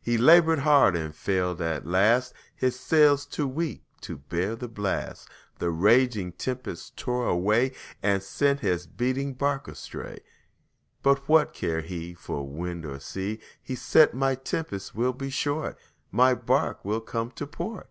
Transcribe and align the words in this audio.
He 0.00 0.16
labored 0.16 0.60
hard 0.60 0.94
and 0.94 1.12
failed 1.12 1.60
at 1.60 1.84
last, 1.84 2.32
His 2.54 2.78
sails 2.78 3.26
too 3.26 3.48
weak 3.48 3.82
to 4.02 4.16
bear 4.18 4.54
the 4.54 4.68
blast, 4.68 5.28
The 5.58 5.70
raging 5.70 6.30
tempests 6.30 6.92
tore 6.94 7.26
away 7.26 7.72
And 8.00 8.22
sent 8.22 8.60
his 8.60 8.86
beating 8.86 9.34
bark 9.34 9.66
astray. 9.66 10.20
But 11.02 11.28
what 11.28 11.52
cared 11.52 11.86
he 11.86 12.14
For 12.14 12.46
wind 12.48 12.86
or 12.86 13.00
sea! 13.00 13.40
He 13.60 13.74
said, 13.74 14.12
"The 14.12 14.36
tempest 14.36 14.94
will 14.94 15.12
be 15.12 15.30
short, 15.30 15.76
My 16.12 16.32
bark 16.32 16.84
will 16.84 17.00
come 17.00 17.32
to 17.32 17.44
port." 17.44 17.88